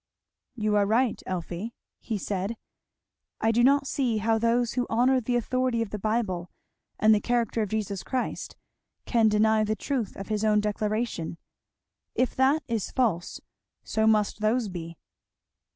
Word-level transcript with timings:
"You 0.55 0.75
are 0.77 0.87
right, 0.87 1.21
Elfie," 1.27 1.75
he 1.99 2.17
said. 2.17 2.57
"I 3.39 3.51
do 3.51 3.63
not 3.63 3.85
see 3.85 4.17
how 4.17 4.39
those 4.39 4.73
who 4.73 4.87
honour 4.89 5.21
the 5.21 5.35
authority 5.35 5.83
of 5.83 5.91
the 5.91 5.99
Bible 5.99 6.49
and 6.97 7.13
the 7.13 7.19
character 7.21 7.61
of 7.61 7.69
Jesus 7.69 8.01
Christ 8.01 8.55
can 9.05 9.27
deny 9.29 9.63
the 9.63 9.75
truth 9.75 10.15
of 10.15 10.29
his 10.29 10.43
own 10.43 10.59
declaration. 10.59 11.37
If 12.15 12.35
that 12.35 12.63
is 12.67 12.89
false 12.89 13.41
so 13.83 14.07
must 14.07 14.39
those 14.39 14.69
be." 14.69 14.97